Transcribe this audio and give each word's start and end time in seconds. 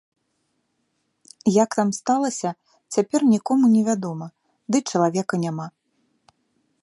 Як 1.63 1.69
там 1.79 1.89
сталася, 1.99 2.49
цяпер 2.97 3.21
нікому 3.33 3.65
не 3.75 3.81
вядома, 3.89 4.27
ды 4.73 4.77
чалавека 4.93 5.33
няма. 5.45 5.67